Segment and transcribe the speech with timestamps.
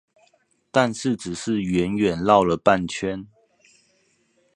[0.71, 3.27] 但是只是遠遠繞了半圈